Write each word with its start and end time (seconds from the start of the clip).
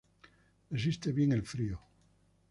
Resiste 0.71 1.09
bien 1.13 1.31
el 1.31 1.43
frío. 1.43 1.79